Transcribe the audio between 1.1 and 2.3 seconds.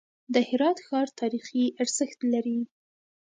تاریخي ارزښت